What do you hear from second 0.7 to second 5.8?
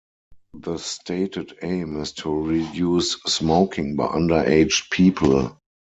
stated aim is to reduce smoking by underaged people.